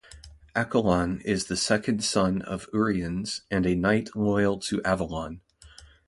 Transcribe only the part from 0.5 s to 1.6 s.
Accolon is the